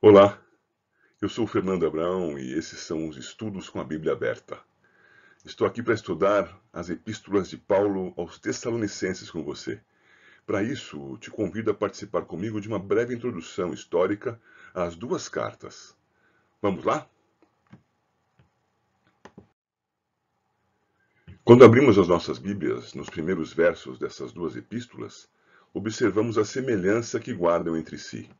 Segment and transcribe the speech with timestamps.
[0.00, 0.40] Olá,
[1.20, 4.56] eu sou Fernando Abraão e esses são os estudos com a Bíblia aberta.
[5.44, 9.80] Estou aqui para estudar as epístolas de Paulo aos Tessalonicenses com você.
[10.46, 14.40] Para isso, te convido a participar comigo de uma breve introdução histórica
[14.72, 15.96] às duas cartas.
[16.62, 17.04] Vamos lá?
[21.42, 25.28] Quando abrimos as nossas Bíblias nos primeiros versos dessas duas epístolas,
[25.74, 28.30] observamos a semelhança que guardam entre si.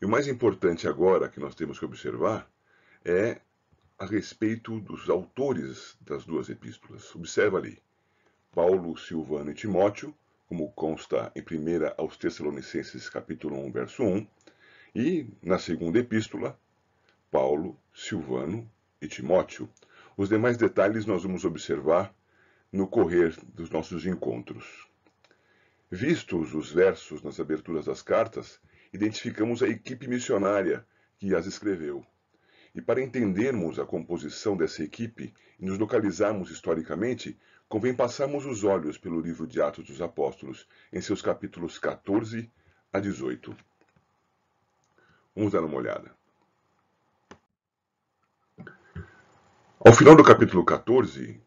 [0.00, 2.50] E o mais importante agora que nós temos que observar
[3.04, 3.38] é
[3.98, 7.14] a respeito dos autores das duas epístolas.
[7.14, 7.78] Observa ali,
[8.50, 10.14] Paulo, Silvano e Timóteo,
[10.48, 14.26] como consta em 1 aos Tessalonicenses capítulo 1, verso 1,
[14.94, 16.58] e na segunda epístola,
[17.30, 18.66] Paulo, Silvano
[19.02, 19.68] e Timóteo.
[20.16, 22.10] Os demais detalhes nós vamos observar
[22.72, 24.88] no correr dos nossos encontros.
[25.90, 28.58] Vistos os versos nas aberturas das cartas,
[28.92, 30.86] identificamos a equipe missionária
[31.18, 32.04] que as escreveu.
[32.74, 37.38] E para entendermos a composição dessa equipe e nos localizarmos historicamente,
[37.68, 42.50] convém passarmos os olhos pelo livro de Atos dos Apóstolos, em seus capítulos 14
[42.92, 43.56] a 18.
[45.34, 46.12] Vamos dar uma olhada.
[49.82, 51.40] Ao final do capítulo 14,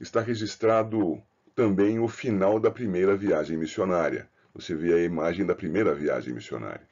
[0.00, 1.22] está registrado
[1.54, 6.88] também o final da primeira viagem missionária, você vê a imagem da primeira viagem missionária.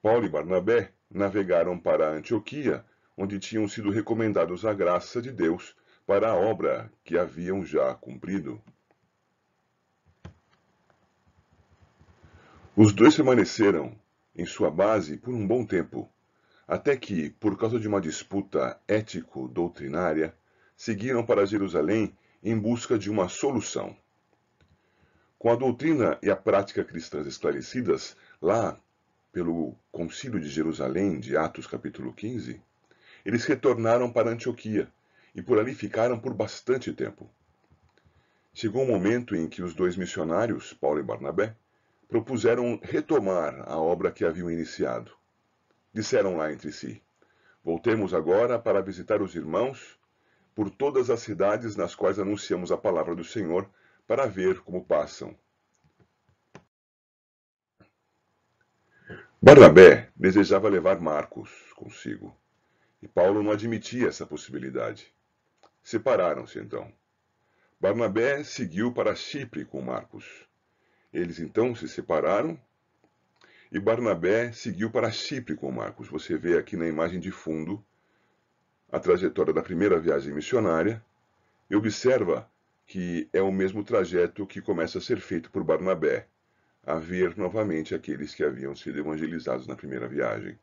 [0.00, 2.84] Paulo e Barnabé navegaram para Antioquia,
[3.16, 8.62] onde tinham sido recomendados à graça de Deus para a obra que haviam já cumprido.
[12.74, 13.98] Os dois permaneceram
[14.34, 16.10] em sua base por um bom tempo,
[16.68, 20.34] até que, por causa de uma disputa ético-doutrinária,
[20.76, 23.96] seguiram para Jerusalém em busca de uma solução.
[25.46, 28.76] Com a doutrina e a prática cristãs esclarecidas lá
[29.32, 32.60] pelo Concílio de Jerusalém, de Atos capítulo 15,
[33.24, 34.88] eles retornaram para Antioquia
[35.36, 37.30] e por ali ficaram por bastante tempo.
[38.52, 41.54] Chegou um momento em que os dois missionários, Paulo e Barnabé,
[42.08, 45.12] propuseram retomar a obra que haviam iniciado.
[45.92, 47.00] Disseram lá entre si:
[47.62, 49.96] Voltemos agora para visitar os irmãos
[50.56, 53.70] por todas as cidades nas quais anunciamos a palavra do Senhor
[54.06, 55.36] para ver como passam.
[59.46, 62.36] Barnabé desejava levar Marcos consigo,
[63.00, 65.14] e Paulo não admitia essa possibilidade.
[65.84, 66.92] Separaram-se então.
[67.80, 70.24] Barnabé seguiu para Chipre com Marcos.
[71.12, 72.60] Eles então se separaram
[73.70, 76.08] e Barnabé seguiu para Chipre com Marcos.
[76.08, 77.80] Você vê aqui na imagem de fundo
[78.90, 81.00] a trajetória da primeira viagem missionária
[81.70, 82.50] e observa
[82.84, 86.26] que é o mesmo trajeto que começa a ser feito por Barnabé,
[86.86, 90.56] a ver novamente aqueles que haviam sido evangelizados na primeira viagem.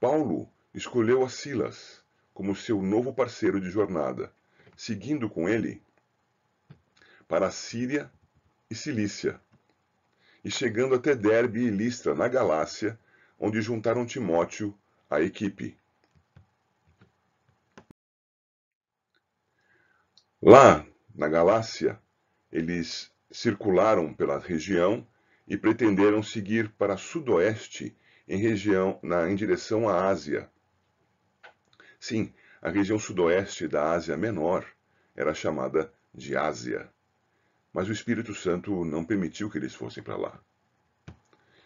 [0.00, 4.32] Paulo escolheu a Silas como seu novo parceiro de jornada,
[4.74, 5.82] seguindo com ele
[7.28, 8.10] para a Síria
[8.70, 9.40] e Cilícia,
[10.42, 12.98] e chegando até Derbe e Listra, na Galácia,
[13.38, 14.76] onde juntaram Timóteo
[15.08, 15.76] à equipe.
[20.42, 21.98] Lá, na Galácia,
[22.52, 25.06] eles circularam pela região
[25.46, 27.96] e pretenderam seguir para sudoeste
[28.26, 30.50] em, região, na, em direção à Ásia.
[32.00, 34.66] Sim, a região sudoeste da Ásia Menor
[35.14, 36.90] era chamada de Ásia.
[37.72, 40.40] Mas o Espírito Santo não permitiu que eles fossem para lá.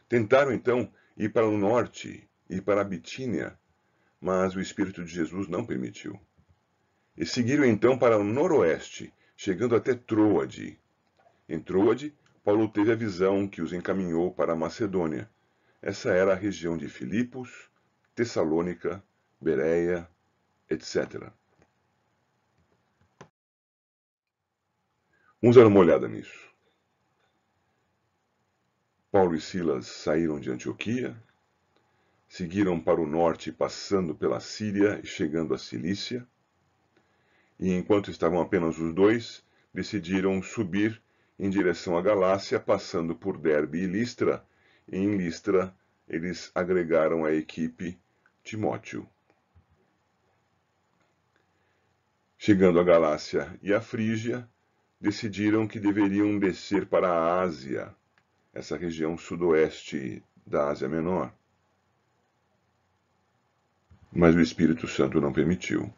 [0.08, 3.58] Tentaram então ir para o norte e para a Bitínia,
[4.20, 6.18] mas o Espírito de Jesus não permitiu.
[7.16, 10.80] E seguiram então para o noroeste, chegando até Troade.
[11.48, 12.14] Em Troade,
[12.44, 15.30] Paulo teve a visão que os encaminhou para a Macedônia.
[15.80, 17.70] Essa era a região de Filipos,
[18.14, 19.02] Tessalônica,
[19.40, 20.08] Bereia,
[20.68, 21.30] etc.
[25.40, 26.48] Vamos dar uma olhada nisso.
[29.10, 31.16] Paulo e Silas saíram de Antioquia,
[32.28, 36.26] seguiram para o norte, passando pela Síria e chegando à Cilícia
[37.58, 39.42] e enquanto estavam apenas os dois,
[39.74, 41.02] decidiram subir
[41.38, 44.44] em direção à Galácia, passando por Derbe e Listra,
[44.90, 45.74] e em Listra
[46.08, 47.98] eles agregaram à equipe
[48.42, 49.06] Timóteo.
[52.36, 54.48] Chegando à Galácia e à Frígia,
[55.00, 57.94] decidiram que deveriam descer para a Ásia,
[58.52, 61.32] essa região sudoeste da Ásia Menor.
[64.10, 65.92] Mas o Espírito Santo não permitiu.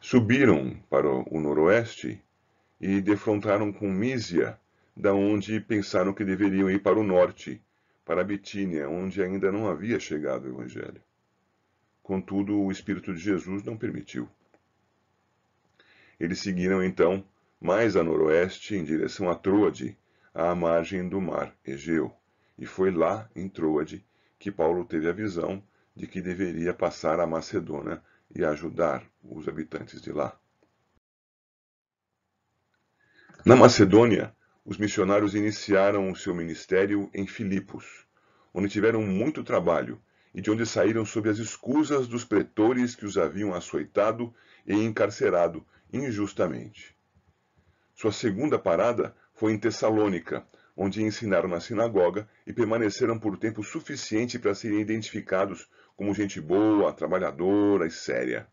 [0.00, 2.22] Subiram para o noroeste
[2.80, 4.58] e defrontaram com Mísia,
[4.96, 7.62] da onde pensaram que deveriam ir para o norte,
[8.04, 11.02] para Bitínia, onde ainda não havia chegado o Evangelho.
[12.02, 14.28] Contudo, o Espírito de Jesus não permitiu.
[16.18, 17.24] Eles seguiram então
[17.60, 19.96] mais a noroeste em direção a Troade,
[20.32, 22.12] à margem do mar Egeu,
[22.58, 24.04] e foi lá, em Troade,
[24.38, 25.62] que Paulo teve a visão
[25.94, 28.02] de que deveria passar a Macedônia
[28.34, 30.38] e ajudar os habitantes de lá.
[33.46, 34.34] Na Macedônia,
[34.64, 38.04] os missionários iniciaram o seu ministério em Filipos,
[38.52, 40.02] onde tiveram muito trabalho
[40.34, 44.34] e de onde saíram sob as escusas dos pretores que os haviam açoitado
[44.66, 46.96] e encarcerado injustamente.
[47.94, 50.44] Sua segunda parada foi em Tessalônica,
[50.76, 56.92] onde ensinaram na sinagoga e permaneceram por tempo suficiente para serem identificados como gente boa,
[56.92, 58.48] trabalhadora e séria.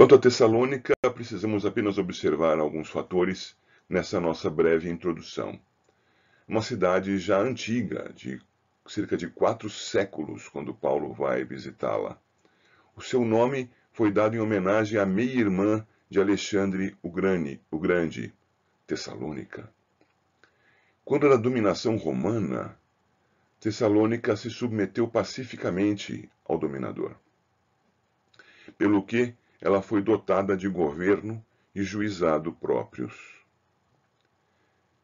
[0.00, 3.54] Quanto a Tessalônica, precisamos apenas observar alguns fatores
[3.86, 5.60] nessa nossa breve introdução.
[6.48, 8.40] Uma cidade já antiga, de
[8.86, 12.18] cerca de quatro séculos, quando Paulo vai visitá-la.
[12.96, 18.32] O seu nome foi dado em homenagem à meia-irmã de Alexandre o Grande, o Grande,
[18.86, 19.70] Tessalônica.
[21.04, 22.74] Quando da dominação romana,
[23.60, 27.14] Tessalônica se submeteu pacificamente ao dominador.
[28.78, 33.40] Pelo que ela foi dotada de governo e juizado próprios.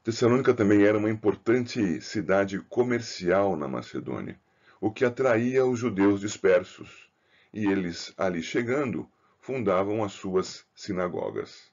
[0.03, 4.38] Tessalônica também era uma importante cidade comercial na Macedônia,
[4.81, 7.11] o que atraía os judeus dispersos,
[7.53, 9.08] e eles, ali chegando,
[9.41, 11.73] fundavam as suas sinagogas.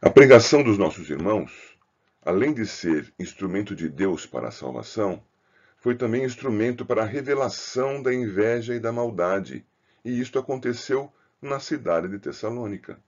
[0.00, 1.76] A pregação dos nossos irmãos,
[2.22, 5.22] além de ser instrumento de Deus para a salvação,
[5.80, 9.64] foi também instrumento para a revelação da inveja e da maldade,
[10.04, 11.10] e isto aconteceu
[11.40, 13.00] na cidade de Tessalônica.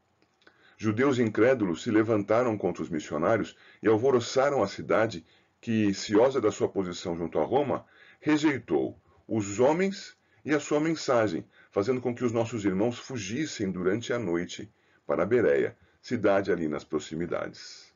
[0.79, 5.25] Judeus incrédulos se levantaram contra os missionários e alvoroçaram a cidade,
[5.61, 7.85] que, ciosa da sua posição junto a Roma,
[8.21, 8.99] rejeitou
[9.29, 14.19] os homens e a sua mensagem, fazendo com que os nossos irmãos fugissem durante a
[14.19, 14.69] noite
[15.07, 17.92] para Bereia, cidade ali nas proximidades.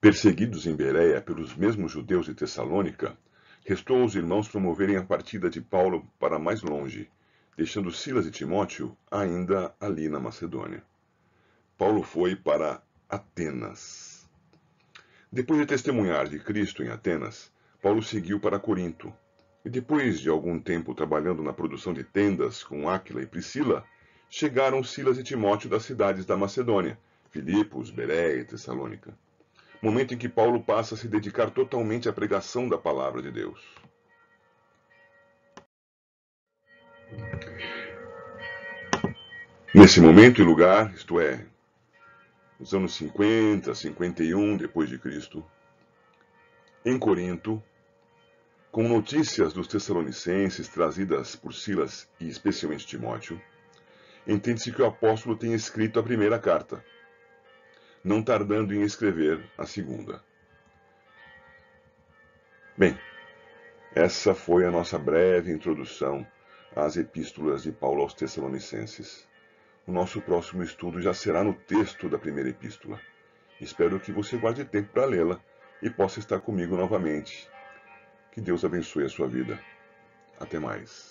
[0.00, 3.18] Perseguidos em Bereia pelos mesmos judeus de Tessalônica,
[3.66, 7.06] restou aos irmãos promoverem a partida de Paulo para mais longe,
[7.54, 10.82] deixando Silas e Timóteo ainda ali na Macedônia.
[11.76, 14.26] Paulo foi para Atenas.
[15.30, 19.12] Depois de testemunhar de Cristo em Atenas, Paulo seguiu para Corinto,
[19.66, 23.84] e depois de algum tempo trabalhando na produção de tendas com Áquila e Priscila,
[24.30, 26.98] chegaram Silas e Timóteo das cidades da Macedônia,
[27.28, 29.14] Filipos, Beré e Tessalônica.
[29.82, 33.58] Momento em que Paulo passa a se dedicar totalmente à pregação da palavra de Deus.
[39.74, 41.46] Nesse momento e lugar, isto é,
[42.58, 45.42] nos anos 50, 51 depois de Cristo,
[46.84, 47.62] em Corinto,
[48.70, 53.40] com notícias dos Tessalonicenses trazidas por Silas e especialmente Timóteo,
[54.26, 56.84] entende-se que o apóstolo tem escrito a primeira carta,
[58.02, 60.22] não tardando em escrever a segunda.
[62.76, 62.98] Bem,
[63.94, 66.26] essa foi a nossa breve introdução
[66.74, 69.28] às epístolas de Paulo aos Tessalonicenses.
[69.86, 73.00] O nosso próximo estudo já será no texto da primeira epístola.
[73.60, 75.40] Espero que você guarde tempo para lê-la
[75.82, 77.48] e possa estar comigo novamente.
[78.32, 79.58] Que Deus abençoe a sua vida.
[80.38, 81.09] Até mais.